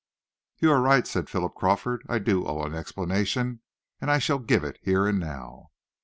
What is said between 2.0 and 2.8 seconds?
"I do owe an